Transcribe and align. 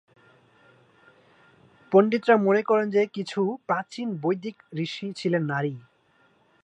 পণ্ডিতরা 1.91 2.35
মনে 2.37 2.61
করেন 2.63 2.87
যে, 2.89 3.01
কিছু 3.13 3.57
প্রাচীন 3.67 4.07
বৈদিক 4.21 4.55
ঋষি 4.77 5.07
ছিলেন 5.15 5.43
নারী। 5.43 5.75